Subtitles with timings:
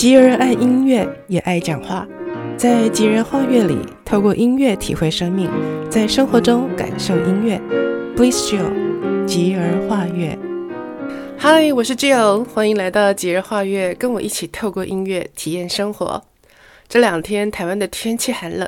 [0.00, 2.08] 吉儿爱音乐，也爱讲话。
[2.56, 5.50] 在吉儿画乐里，透过音乐体会生命，
[5.90, 7.60] 在生活中感受音乐。
[8.16, 10.38] Bliss Jill，吉儿画乐。
[11.36, 16.24] 嗨，我是 Jill，欢迎来到吉儿画乐，跟我一起透过音乐体验生活。
[16.88, 18.66] 这两天台湾的天气寒冷，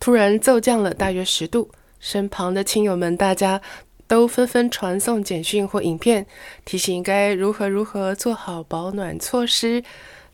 [0.00, 1.70] 突然骤降了大约十度，
[2.00, 3.60] 身旁的亲友们大家
[4.08, 6.26] 都纷纷传送简讯或影片，
[6.64, 9.84] 提醒该如何如何做好保暖措施。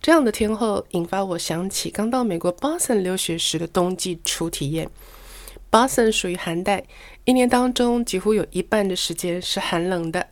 [0.01, 4.89] 这样的天候引发我想起刚到美国 Boston 留学时的冬季初体验。
[5.71, 6.85] Boston 属于寒带，
[7.25, 10.27] 一年当中几乎有一半的时间是寒冷的。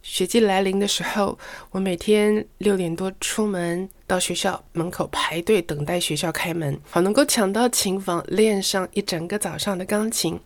[0.00, 1.38] 雪季来临的时候，
[1.72, 10.40] 我每天六点多出门到学校门口排队等待学校开门，好能够抢到琴房练上一整个早上的钢琴。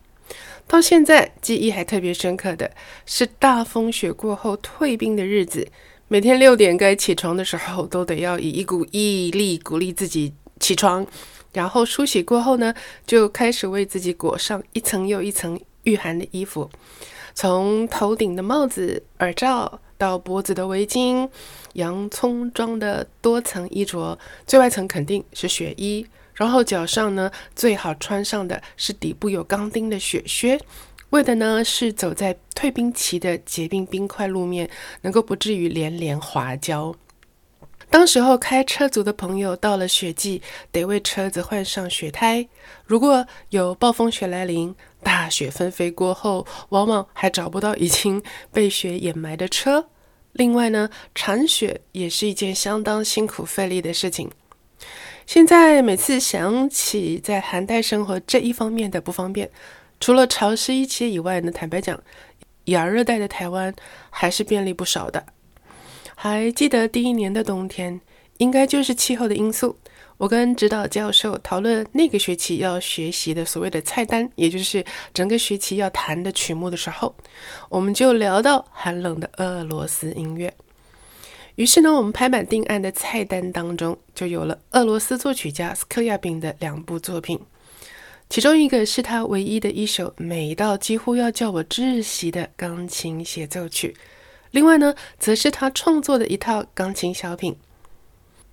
[0.67, 2.71] 到现在记忆还特别深刻的
[3.05, 5.67] 是大风雪过后退冰的日子。
[6.09, 11.07] 每天六点该起床的时候，都得要以一股毅力鼓励自己起床，
[11.53, 12.73] 然后梳洗过后呢，
[13.07, 16.69] 就开始为自己裹上一层又一层御寒的衣服，
[17.33, 21.27] 从头顶的帽子、耳罩到脖子的围巾，
[21.73, 30.59] 洋葱装的多层衣着，最外层肯定是雪衣，然后脚上呢，最好穿上的是底部有钢钉的雪靴。
[31.13, 34.67] 为的呢是走在退冰期的结冰冰块路面，
[35.01, 36.95] 能够不至于连连滑跤。
[37.91, 40.41] 当时候开车族的朋友到了雪季，
[40.71, 42.47] 得为车子换上雪胎。
[42.87, 49.89] 如果有暴风雪来临，大雪纷飞过后，往往还找不到已经被雪掩埋的车。
[50.31, 54.31] 另外呢，铲雪也是一件相当辛苦费力的事情。
[55.27, 59.51] 现在每次想起在寒带生活这一方面的不方便。
[60.03, 61.97] 除了潮湿一切以外呢，坦白讲，
[62.65, 63.73] 亚热带的台湾
[64.09, 65.25] 还是便利不少的。
[66.13, 68.01] 还记得第一年的冬天，
[68.35, 69.77] 应该就是气候的因素。
[70.17, 77.15] 我跟指导教授讨论那个学期要学习的所谓的菜单，也就是整个学期要弹的曲目的时候，
[77.69, 80.53] 我们就聊到寒冷的俄罗斯音乐。
[81.55, 87.39] 于是呢，我们拍板定案的菜单当中，就有了俄罗斯作曲家斯克亚宾的两部作品。
[88.33, 93.95] 其中一个是他唯一的一首美到几乎要叫我窒息的钢琴协奏曲，
[94.49, 97.55] 另外呢，则是他创作的一套钢琴小品。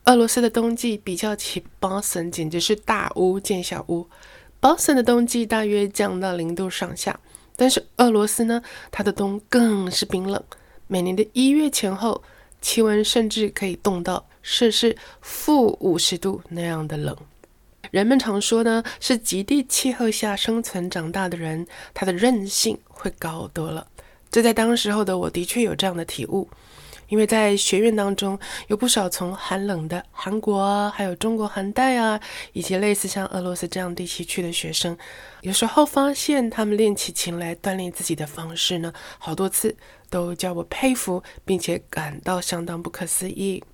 [0.05, 4.07] 俄罗斯的冬季比较起 Boston 简直是大巫见小巫。
[4.61, 7.19] Boston 的冬季大约降到零度上下，
[7.57, 10.45] 但是俄罗斯呢，它的冬更是冰冷，
[10.89, 12.23] 每年的一月前后，
[12.61, 17.17] 气温甚至可以冻到摄氏负五十度那样的冷。
[17.91, 23.87] 人们常说呢，是极地气候下生存长大的人，他的韧性会高多了。
[24.31, 26.49] 这在当时候的我的确有这样的体悟，
[27.09, 32.21] 因为在学院当中有不少从寒冷的韩国啊，还有中国寒带啊，
[32.53, 34.97] 以及类似像俄罗斯这样地区去的学生，
[35.41, 39.75] 有时候发现他们练起琴来锻炼自己的方式呢，好多次
[40.09, 43.65] 都叫我佩服，并且感到相当不可思议。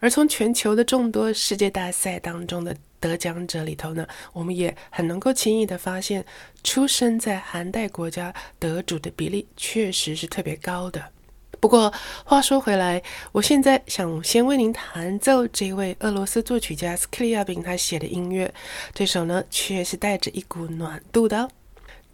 [0.00, 6.24] 而从全球的众多世界大赛当中的得奖者里头呢，我们也很能够轻易地发现，
[6.64, 11.02] 出生在寒带国家得主的比例确实是特别高的。
[11.60, 11.92] 不过
[12.24, 13.02] 话说回来，
[13.32, 18.52] 我现在想先为您弹奏这位俄罗斯作曲家斯克里亚宾他写的音乐，
[18.94, 21.50] 这首呢却是带着一股暖度的。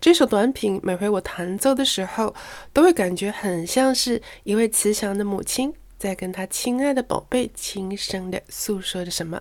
[0.00, 2.34] 这首短品每回我弹奏的时候，
[2.72, 9.40] 都会感觉很像是一位慈祥的母亲在跟她亲爱的宝贝轻声地诉说着什么。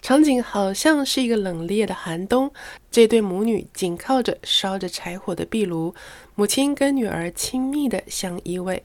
[0.00, 2.52] 场景好像是一个冷冽的寒冬，
[2.88, 5.92] 这对母女紧靠着烧着柴火的壁炉，
[6.36, 8.82] 母亲跟女儿亲密的相依偎。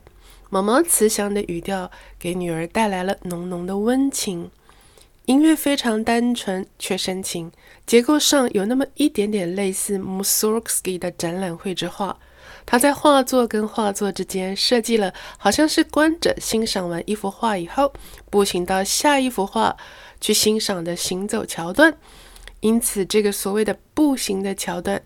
[0.48, 4.50] 妈妈慈祥的语调给女儿带来了浓浓的温情。
[5.26, 7.52] 音乐非常单纯却深情，
[7.86, 12.18] 结构上有那么一点点类似 Mussorgsky 的展览绘制画。
[12.70, 17.92] 他在画作跟画作之间设计了，好像是观者欣赏完一幅画以后，
[18.30, 19.76] 步行到下一幅画。
[20.20, 21.96] 去欣赏的行走桥段，
[22.60, 25.02] 因此这个所谓的步行的桥段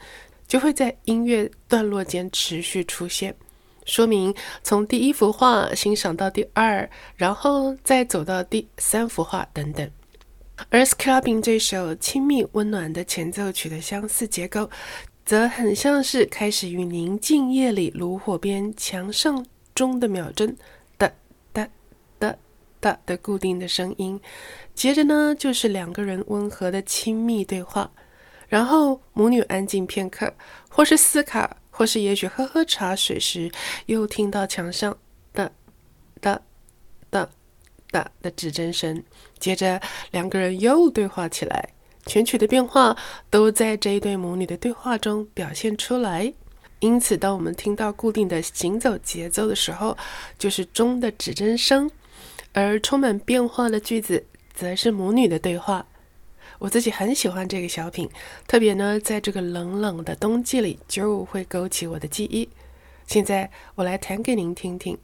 [0.49, 3.33] 就会在音乐段落间持续出现，
[3.85, 4.35] 说明
[4.65, 9.89] 从第一幅画欣赏到第二，然后再走到第三幅画等等。
[10.69, 14.69] 而斯克拉宾这首亲密温暖的前奏曲的相似结构，
[15.25, 19.45] 则很像是开始于宁静夜里炉火边墙上
[19.75, 20.57] 钟的秒针
[20.97, 21.11] 哒
[21.53, 21.69] 哒
[22.19, 22.37] 哒
[22.81, 22.99] 哒。
[23.07, 24.21] 的固定的声音，
[24.75, 27.91] 接着呢就是两个人温和的亲密对话，
[28.47, 30.35] 然后母女安静片刻，
[30.69, 33.51] 或是思考，或是也许喝喝茶水时，
[33.87, 34.95] 又听到墙上
[35.33, 35.51] 哒
[36.21, 36.43] 哒
[37.09, 37.27] 哒
[37.91, 39.03] 哒的指针声，
[39.39, 39.81] 接着
[40.11, 41.71] 两个人又对话起来。
[42.07, 42.97] 全曲的变化
[43.31, 46.33] 都在这一对母女的对话中表现出来。
[46.81, 49.97] 因此，当我们听到固定的行走节奏的时候，
[50.39, 51.89] 就是钟的指针声；
[52.53, 55.87] 而充满变化的句子，则是母女的对话。
[56.59, 58.09] 我自己很喜欢这个小品，
[58.47, 62.49] 特别呢，在这个冷冷的冬季里，就会勾起我的记忆。
[63.07, 64.99] 现在，我来弹给您听听。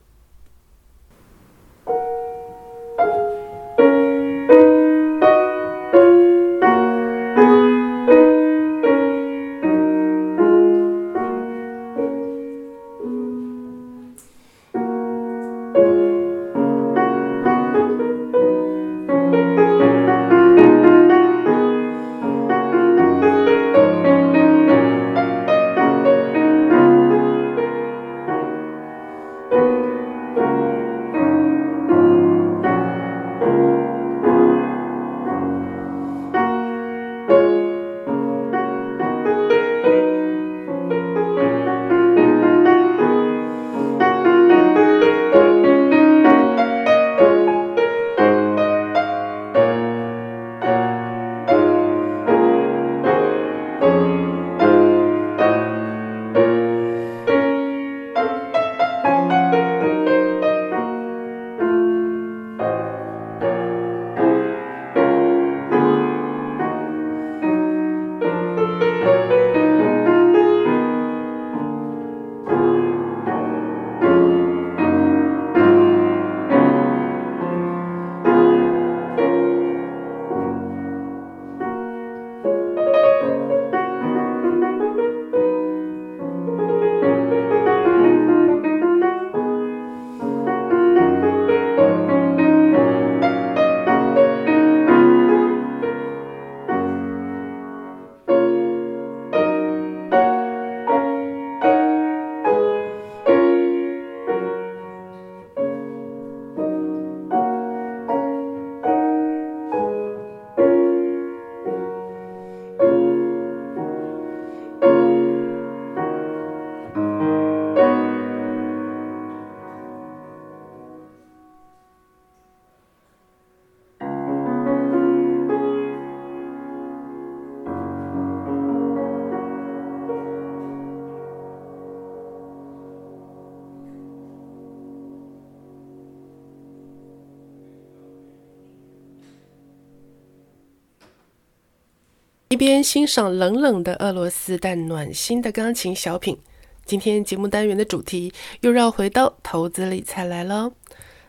[142.61, 146.37] 边欣赏冷冷的俄罗斯但暖心的钢琴小品，
[146.85, 148.31] 今天节目单元的主题
[148.61, 150.71] 又绕回到投资理财来了。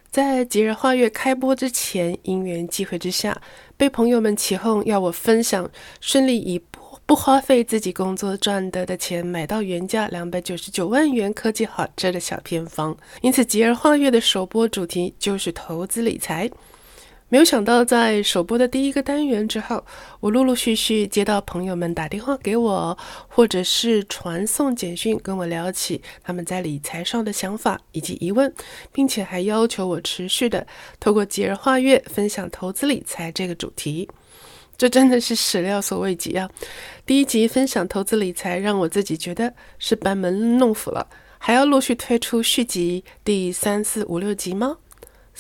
[0.09, 3.41] 在吉尔画月开播之前，因缘际会之下，
[3.77, 16.51] 被朋友们起哄要我分享顺利以不不花费自己工作赚得的钱买到原价两百九十九万元科技好车的小偏方，因此吉尔画月的首播主题就是投资理财。
[17.31, 19.85] 没有想到，在首播的第一个单元之后，
[20.19, 22.97] 我陆陆续续接到朋友们打电话给我，
[23.29, 28.53] 或者是传送简讯跟我聊起他们在理财上的想法以及疑问，
[28.91, 30.67] 并且还要求我持续的
[30.99, 34.09] 透过吉尔画月分享投资理财这个主题。
[34.77, 36.49] 这真的是始料所未及啊！
[37.05, 44.75] 第一集分享投资理财，让我自己觉得是班门弄斧了，还要陆续推出续集第三四五六集吗？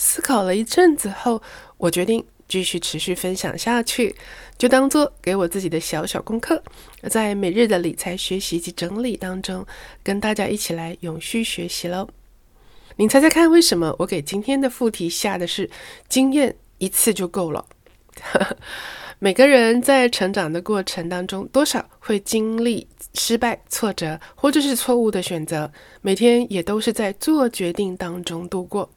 [0.01, 1.39] 思考了一阵子后，
[1.77, 4.15] 我决定继续持续分享下去，
[4.57, 6.63] 就当做给我自己的小小功课，
[7.07, 9.63] 在每日的理财学习及整理当中，
[10.01, 12.09] 跟大家一起来永续学习喽。
[12.95, 15.69] 你猜猜看，为什么我给今天的副题下的是
[16.09, 17.63] “经验一次就够了”？
[19.19, 28.89] 每个人在成长的过程当中，多少会经历失败、挫折，或者是错误的选择，每天也都是在做决定当中度过。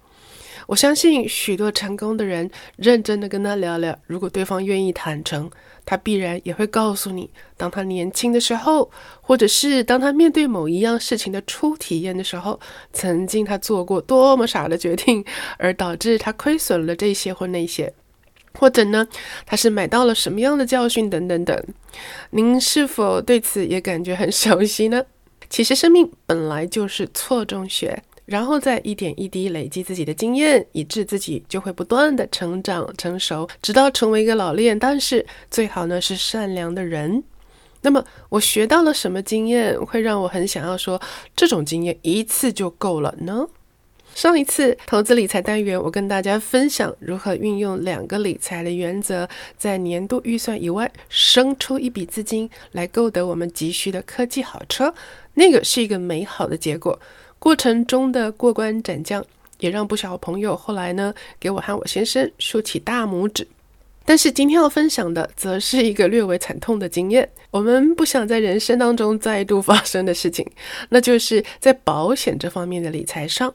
[0.67, 5.51] 我相信许多成功的人，认真的跟他聊聊，如果对方愿意坦诚，
[5.85, 8.91] 他必然也会告诉你，当他年轻的时候，
[9.21, 12.59] 或者是当他面对某一样事情的初体验的时候，
[12.93, 15.25] 曾经他做过多么傻的决定，
[15.59, 17.93] 而导致他亏损了这些或那些，
[18.59, 19.07] 或者呢，
[19.45, 21.63] 他是买到了什么样的教训等等等。
[22.31, 25.05] 您是否对此也感觉很熟悉呢？
[25.51, 28.03] 其实生命本来就是错中学。
[28.27, 37.23] 然后再一点一滴累积自己的经验，以致自己就会不断的成长成熟，直到成为一个老练，但是最好呢是善良的人。
[37.83, 41.01] 那么我学到了什么经验，会让我很想要说
[41.37, 43.47] 这种经验一次就够了呢？
[44.15, 49.29] 上一次投资理财单元，我跟大家分享如何运用两个理财的原则，
[49.59, 54.95] 在年度预算以外生出一笔资金来购得我们急需的科技好车，
[55.35, 56.99] 那个是一个美好的结果。
[57.41, 59.23] 过程中的过关斩将，
[59.59, 63.47] 也让不少朋友后来呢给我和我先生竖起大拇指。
[64.07, 67.29] 但是今天要分享的，则是一个略微惨痛的经验。
[67.51, 70.47] 我们不想在人生当中再度发生的事情，
[70.91, 73.53] 那就是在保险这方面的理财上。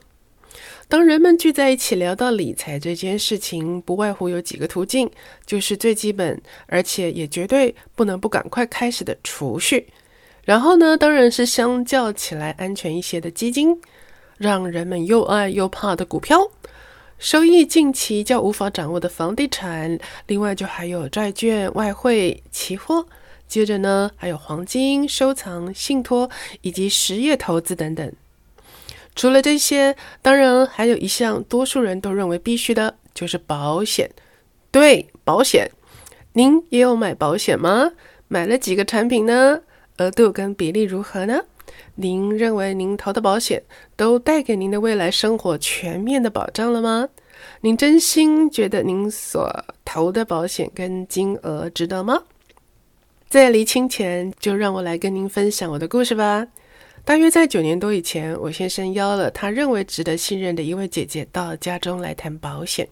[0.90, 5.08] 当人们聚在一起聊到理财这件事情，不外乎有几个途径，
[5.46, 9.86] 就是最基本，而且也绝对不能不赶快开始的储蓄。
[10.44, 13.80] 然后呢，当然是相较起来安全一些的基金，
[14.36, 16.50] 让人们又爱又怕的股票。
[17.20, 23.06] 收益近期较无法掌握的房地产，另外就还有债券、外汇、期货，
[23.46, 26.28] 接着呢还有黄金、收藏、信托
[26.62, 28.12] 以及实业投资等等。
[29.20, 34.10] 除了这些，当然还有一项多数人都认为必须的，就是保险。
[34.70, 35.70] 对，保险，
[36.32, 37.92] 您也有买保险吗？
[38.28, 39.60] 买了几个产品呢？
[39.98, 41.42] 额度跟比例如何呢？
[41.96, 43.62] 您认为您投的保险
[43.94, 47.10] 都带给您的未来生活全面的保障了吗？
[47.60, 52.22] 您真心觉得您所投的保险跟金额值得吗？
[53.28, 56.46] 在离清前，就让我来跟您分享我的故事吧。
[57.04, 62.88] 大约在九年多以前，我先生邀了他认为值得信任的一位姐姐到家中来谈保险。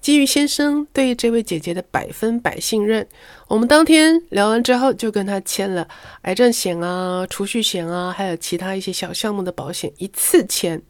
[0.00, 3.06] 基于先生对这位姐姐的百分百信任，
[3.46, 5.86] 我们当天聊完之后，就跟她签了
[6.22, 10.80] 癌症险啊、储蓄险啊，还有其他一些小项目的保险，一次签。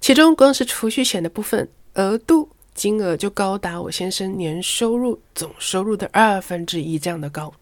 [0.00, 7.52] 其中光是储蓄险的部分，额度金额就高达我先生年收入总收入的二分之一这样的高。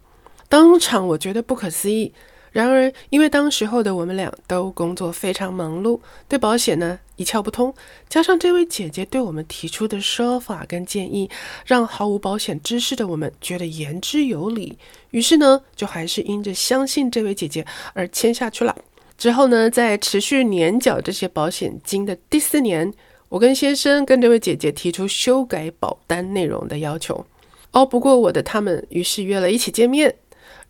[0.49, 2.13] 当场我觉得不可思议。
[2.53, 7.73] 然而，因为当时候的我们俩都工作非常忙碌，对保险呢一窍不通，
[8.09, 11.31] 加上这位姐姐对我们提出的说法跟建议，
[11.65, 14.77] 让毫无保险知识的我们觉得言之有理。
[15.11, 18.77] 于是呢，就还是因着相信这位姐姐而签下去了。
[19.17, 22.93] 之后呢，在持续年缴这些保险金的第四年，
[23.29, 27.25] 我跟先生跟这位姐姐提出修改保单内容的要求。
[27.73, 30.17] 熬不过我的他们，于是约了一起见面。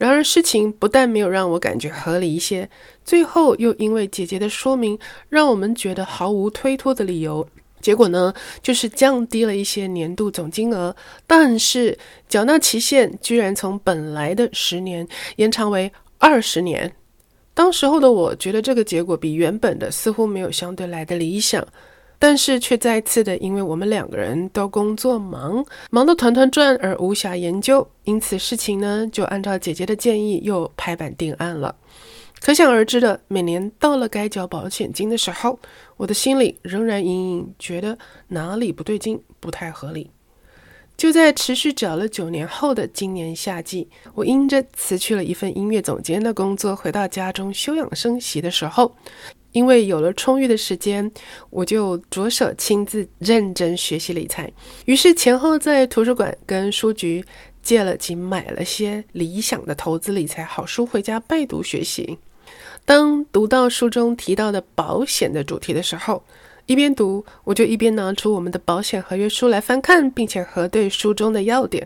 [0.01, 2.67] 然而，事情不但没有让我感觉合理一些，
[3.05, 7.47] 最后又因为姐姐的说明，让我们觉得毫无推脱的理由。
[7.83, 11.99] 结果呢，就是降低了一些年度总金额，但是
[12.31, 16.91] 缴纳期限居然从本来的十年延长为二十年。
[17.53, 21.63] 当时候的我觉得这个结果比原本的似乎没有相对来的理想。
[22.21, 31.75] 但是却再次的，因为我们两个人都工作忙，忙得团团转而无暇研究，因此事情呢就按照姐姐的建议又拍板定案了。
[32.43, 35.59] 可想而知的，每年到了该缴保险金的时候，
[35.97, 37.97] 我的心里仍然隐隐觉得
[38.29, 40.11] 哪里不对劲，不太合理。
[40.99, 48.95] 就在持续缴了九年后的今年夏季，我因着辞去了一份音乐总监的工作，回到家中休养生息的时候。
[49.53, 51.11] 因为有了充裕的时间，
[51.51, 54.51] 我就着手亲自认真学习理财。
[54.87, 57.25] 于是前后在图书馆跟书局
[57.63, 62.19] 借了及买了些理想的投资理财好书回家拜读学习。
[62.85, 66.25] 当读到书中提到的保险的主题的时候，
[66.71, 71.85] 一边读，我就一边拿出我们的保险合约书来翻看，并且核对书中的要点。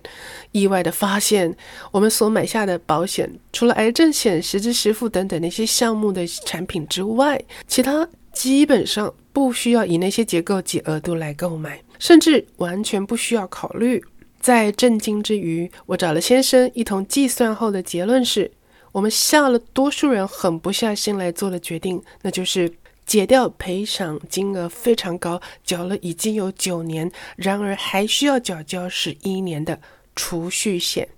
[0.52, 1.56] 意外地发现，
[1.90, 14.04] 我们所买下的保险，除了癌症险、实支实付等等那些项目的产品之外，其他基本上不需要以那些结构及额度来购买，甚至完全不需要考虑。
[14.38, 18.52] 在震惊之余，我找了先生一同计算后的结论是，
[18.92, 22.70] 我们下了多数人狠不下心来做的决定，那就是。
[23.06, 29.80] 解掉赔偿金额非常高，缴了已经有九年，然而还需要缴交十一年的
[30.16, 31.08] 储蓄险。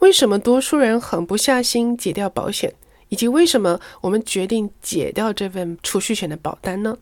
[0.00, 2.72] 为什么多数人狠不下心解掉保险，
[3.08, 6.98] 以及为什么我们决定解掉这份储蓄险的保单呢？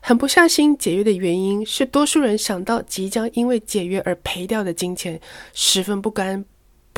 [0.00, 5.20] 狠不下心解约的原因是，多数人想到即将因为解约而赔掉的金钱，
[5.52, 6.44] 十分不甘。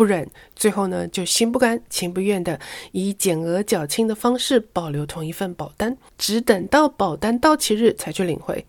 [0.01, 0.27] 不忍，
[0.57, 2.59] 最后呢，就心不甘情不愿的
[2.93, 8.65] 以减额缴清的方式保留同一份保单，只等到保单到期日才去领回。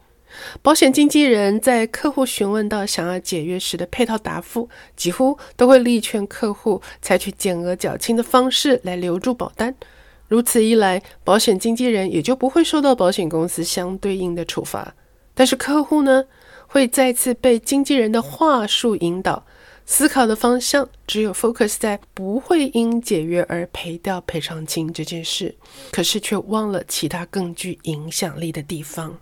[0.62, 9.74] 保险经纪人在客户询问到想要解约时的配套答复，几乎都会力劝客户采取减额缴清的方式来留住保单。
[10.28, 14.94] 如此一来，保险经纪人也就不会受到保险公司相对应的处罚。
[15.34, 16.26] 但是客户呢，
[16.68, 19.46] 会再次被经纪人的话术引导。
[19.86, 25.54] 思考的方向只有 focus 在不会因解约而赔掉赔偿金这件事，
[25.92, 29.18] 可是却忘了其他更具影响力的地方。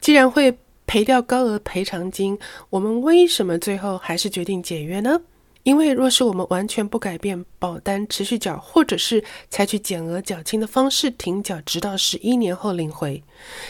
[0.00, 2.36] 既然会赔掉高额赔偿金，
[2.68, 5.20] 我们为什么最后还是决定解约呢？
[5.62, 13.22] 因为若是我们完全不改变保单持续缴，或者是采取减额缴清的方式停缴，直到十一年后领回，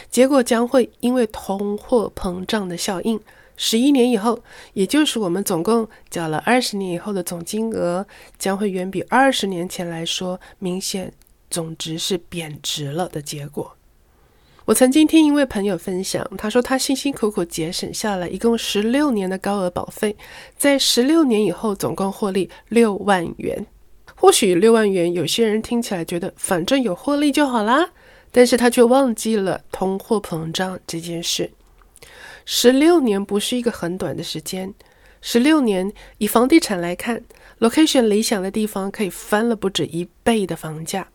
[0.09, 3.19] 结果将会因为通货膨胀的效应，
[3.63, 4.39] 十一年以后，
[4.73, 8.03] 也就是我们总共缴了二十年以后的总金额，
[8.39, 11.13] 将会远比二十年前来说明显
[11.47, 13.77] 总值是贬值了的结果。
[14.65, 20.17] 我曾经听一位朋友分享，他说他辛辛苦苦节省下来一共十六年的高额保费，
[20.57, 23.67] 在十六年以后总共获利六万元。
[24.15, 27.91] 或许六万元有些人听起来觉得反正有获利就好啦，
[28.31, 31.51] 但是他却忘记了通货膨胀这件事。
[32.45, 34.73] 十六年不是一个很短的时间，
[35.21, 37.23] 十六年以房地产来看
[37.59, 41.07] ，location 理想的地方可以翻了不止一倍的房价。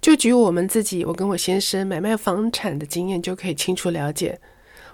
[0.00, 4.38] 就举我们自己，我跟我先生买卖房产的经验，就可以清楚了解。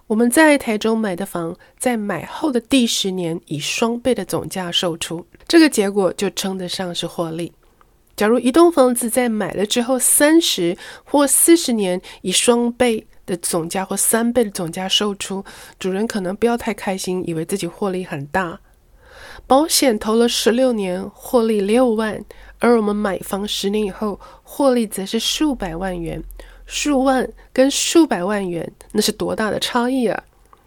[0.08, 7.52] 我们在台中买的房，在买后的第十年以双倍的总价售出，这个结果就称得上是获利。
[8.14, 15.44] 假如一栋房子在买了之后三十或四十年以双倍的总价或三倍的总价售出，
[15.78, 18.60] 主人可能不要太开心，以为自己获利很大。
[19.46, 22.24] 保险投了十六年，获利六万。
[22.58, 26.22] 而我们买房十年以后，获利则是数百万元，
[26.64, 30.24] 数万跟数百万元，那是多大的差异啊！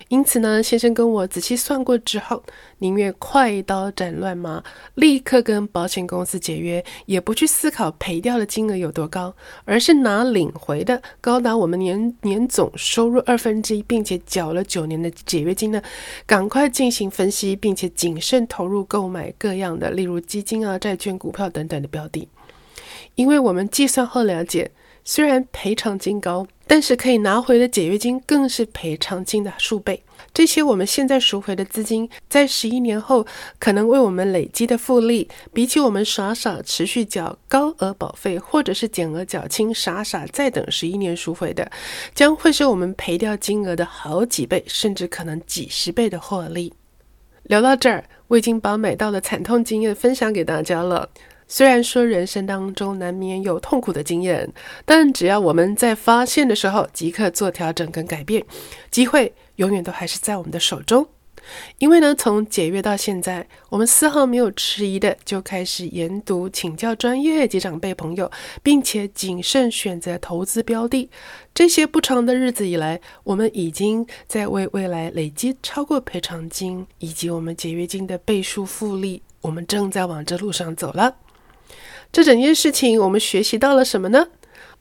[0.10, 2.44] 因此呢，先生跟我仔细算过之后，
[2.78, 9.36] 宁愿快刀斩乱麻，立刻跟保险公司解约，也不去思考赔掉的金额有多高，
[9.66, 15.82] 而是拿领回的高达我们年年总收入二分之一，并且缴了九年的解约金呢，
[16.28, 22.28] 赶快进行分析，并且谨慎投入购买各样的，例如基金啊、债券、股票等等的标的，
[23.16, 24.70] 因为我们计算后了解。
[25.08, 30.02] 虽然赔偿金高，但是可以拿回的解约金更是赔偿金的数倍。
[30.34, 33.26] 这些我们现在赎回的资金，在十一年后
[33.60, 41.72] 可能为我们累积的复利，比起我们傻傻持续缴高额保费，或者是减额缴清，傻傻再等十一年赎回的，
[42.16, 46.74] 将会是我们赔掉金额的好几倍，甚至可能几十倍的获利。
[47.44, 51.10] 聊到这儿，我已经把买到的惨痛经验分享给大家了。
[51.48, 54.52] 虽然说人生当中难免有痛苦的经验，
[54.84, 58.44] 但只要我们在发现的时候即刻做调整跟改变，
[58.90, 61.08] 机会永远都还是在我们的手中。
[61.78, 68.32] 因为呢，从解约到现在，我们丝毫没有迟疑的就开始研读、请教专业及长辈朋友，
[68.64, 71.08] 并且谨慎选择投资标的。
[71.54, 79.22] 这些不长的日子以来，我们已经在为未来累积超过赔偿金以及我们解约金的倍数复利。
[79.42, 81.16] 我们正在往这路上走了。
[82.16, 84.26] 这整件事情，我们学习到了什么呢？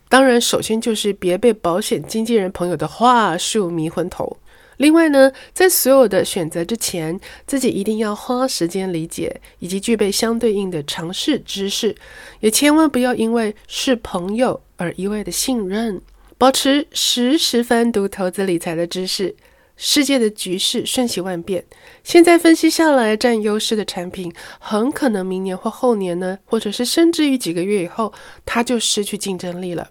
[0.08, 4.36] 当然，首先就是别被保险经纪人朋友的话术迷昏头。
[4.76, 11.96] 另外呢，在所有的选择之前，自己一定要花时间理解，以及具备相对应的常识知识，
[12.38, 16.00] 也千万不要因为是朋友而一味的信任，
[16.38, 19.34] 保持时时翻读投资理财的知识。
[19.76, 21.64] 世界的局势瞬息万变，
[22.04, 28.12] 现在分析下来占优势的产品，很可能明年或后年呢，或者是甚至于几个月以后，
[28.44, 29.90] 它就失去竞争力了。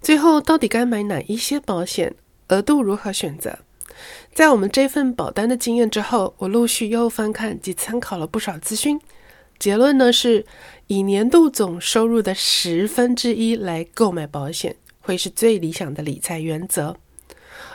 [0.00, 2.14] 最后，到底该买哪一些保险？
[2.48, 3.58] 额度如何选择？
[4.32, 9.00] 在我们这份保单的经验之后，我陆续又翻看及参考了不少资讯，
[9.58, 10.46] 结论呢是
[10.86, 16.96] 以年度总收入的十分之一来购买保险，会是最理想的理财原则。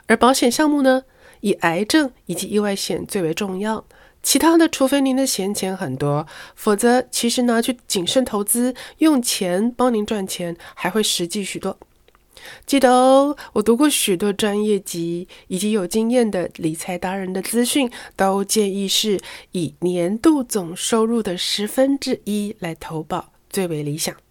[0.07, 1.03] 而保险项目呢，
[1.43, 3.85] 以癌症以及意外险最为重要。
[4.21, 6.25] 其他的，除非您的闲钱很多，
[6.55, 11.77] 否则其实拿去谨慎投资，用钱帮您赚钱，还会实际许多。
[12.65, 19.19] 记得哦，我读过许多专业级以及有经验的理财达人的资讯，都建议是
[19.51, 24.22] 以年度总收入的十分之一来投保最为理想。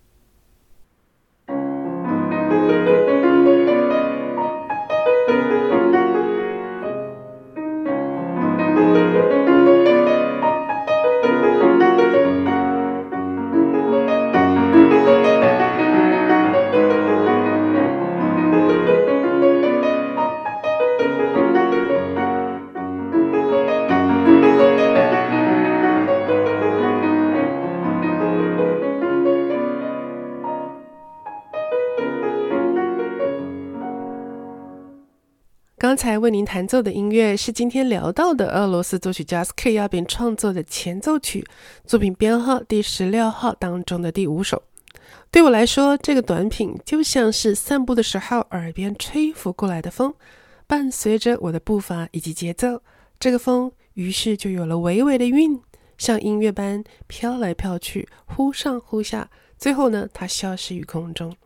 [35.92, 41.46] 刚才为您弹奏的音乐是今天聊到的俄罗斯作曲家斯克亚宾创作的前奏曲，
[41.84, 44.62] 作品编号第十六号当中的第五首。
[45.30, 50.14] 对我来说，这个短品就像是散步的时候耳边吹拂过来的风，
[50.66, 52.80] 伴随着我的步伐以及节奏，
[53.20, 55.60] 这个风于是就有了微微的韵，
[55.98, 59.28] 像音乐般飘来飘去，忽上忽下，
[59.58, 61.36] 最后呢，它消失于空中。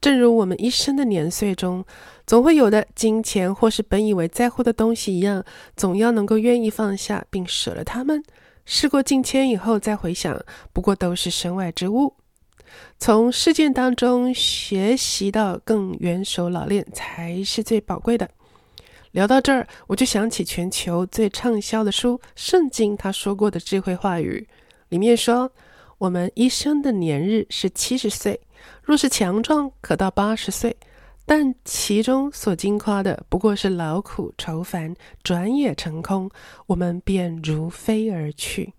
[0.00, 1.84] 正如我们一生的年岁中，
[2.26, 5.44] 总会有的金钱或是本以为在乎的东西一样，
[5.76, 8.22] 总要能够愿意放下并舍了它们。
[8.64, 12.14] 事过境迁以后再回想，不过都是身外之物。
[12.98, 18.28] 从事件当中学习到更元首老练，才是最宝贵的。
[19.12, 24.48] 聊到这儿，我就想起全球最畅销的书《圣经》，他说过的智慧话语，
[24.88, 25.52] 里面说
[25.98, 28.40] ：“我们一生的年日是七十岁。”
[28.82, 30.76] 若是强壮，可到八十岁，
[31.26, 36.30] 但其中所经夸的不过是劳苦愁烦，转眼成空，
[36.66, 38.74] 我们便如飞而去。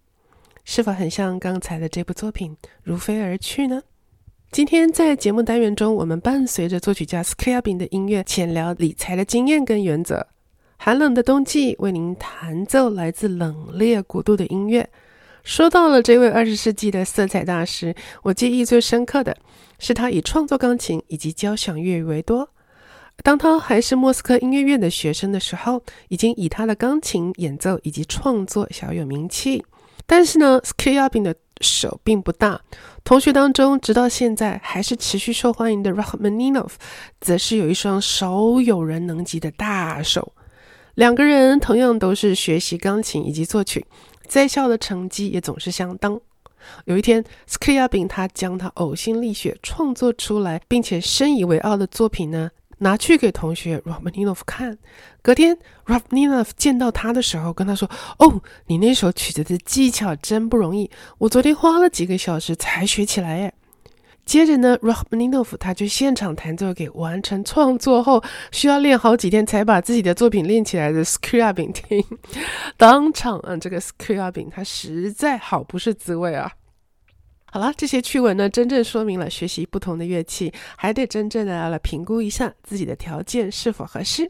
[0.64, 3.82] 是否很像刚才的这部作品《如飞而去》呢？
[4.52, 10.28] 今天在节目单元中，我们伴随着作曲家 Scriabin 的音乐，浅聊理财的经验跟原则。
[10.78, 14.90] 寒冷的冬季，为您弹奏来自冷冽国度的音乐。
[15.46, 19.38] 说到了这位二十世纪的色彩大师，我记忆最深刻的
[19.78, 22.50] 是他以创作钢琴以及交响乐为多。
[23.24, 29.64] 当他还是莫斯科音乐院的学生的时候，已经以他的钢琴演奏以及创作小有名气。
[30.08, 32.60] 但是呢，Scriabin 的手并不大，
[33.04, 36.72] 同学当中直到现在还是持续受欢迎的 Rachmaninov，
[37.22, 40.34] 则是有一双少有人能及的大手。
[40.96, 43.86] 两个人同样都是学习钢琴以及作曲。
[44.28, 46.20] 在校的成绩也总是相当。
[46.86, 54.78] 有一天，Scriabin 他将他呕心沥血创作出来并且深以为傲的作品呢，拿去给同学 r o m a n i n o v 看。
[55.22, 63.54] 隔天 r o m a n i n o v 见到他的时候，跟他说：“哦，你那首曲子的技巧真不容易，我昨天花了几个小时才学起来耶。”
[64.26, 72.04] 接着呢，Rachmaninoff 他就现场弹奏给完成创作后需要练好几天才把自己的作品练起来的 Scriabin 听，
[72.76, 76.52] 当场啊，这个 Scriabin 他实在好不是滋味啊。
[77.46, 84.30] 好了，这些趣闻呢，真正说明了学习不同的乐器，还得真正的来评估一下自己的条件是否合适。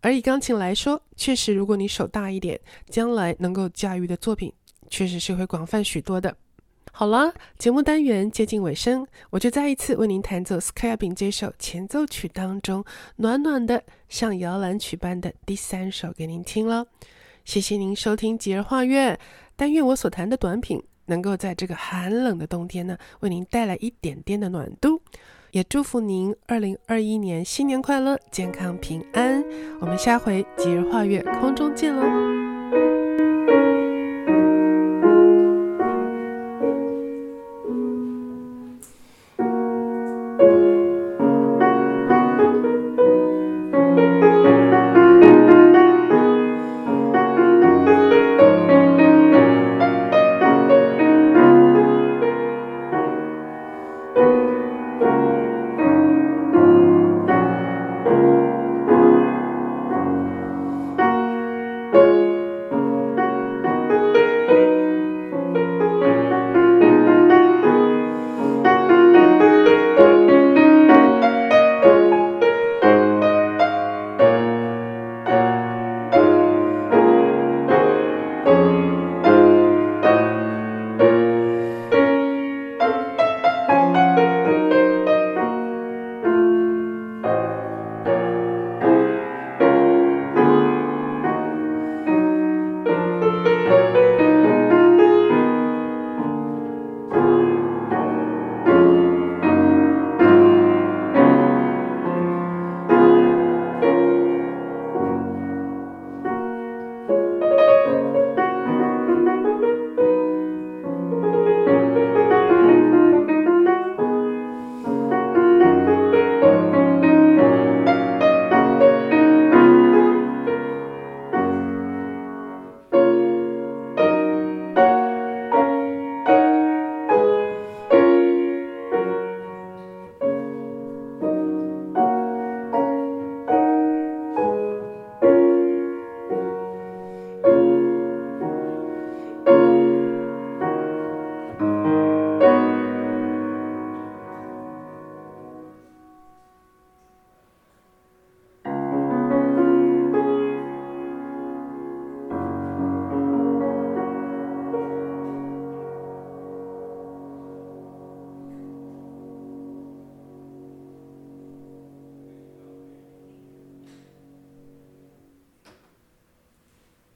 [0.00, 4.52] 而以钢琴来说，确实如果你手大一点，将来能够驾驭的作品，
[4.88, 6.34] 确实是会广泛许多的。
[6.98, 12.82] 好了，节目单元接近尾声，我就再一次为您弹奏 Scriabin 这首前奏曲当中
[13.16, 16.86] 暖暖的像摇篮曲般的第三首给您听了。
[17.44, 19.18] 谢谢您收听吉儿画乐，
[19.56, 25.02] 但愿我所弹的短品能够在这个寒冷的冬天呢，为您带来一点点的暖度。
[25.50, 29.44] 也祝福您二零二一年新年快乐，健康平安。
[29.82, 33.05] 我们下回吉儿画乐空中见喽。